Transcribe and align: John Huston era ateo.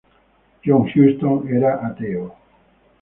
John 0.63 0.87
Huston 0.93 1.45
era 1.57 1.77
ateo. 1.89 2.25